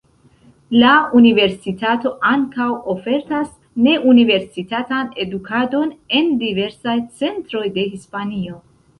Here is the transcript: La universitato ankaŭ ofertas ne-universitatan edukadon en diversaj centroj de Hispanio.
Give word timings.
La 0.83 0.91
universitato 1.17 2.11
ankaŭ 2.29 2.69
ofertas 2.93 3.51
ne-universitatan 3.87 5.11
edukadon 5.25 5.91
en 6.21 6.33
diversaj 6.45 6.95
centroj 7.21 7.63
de 7.77 7.85
Hispanio. 7.93 8.57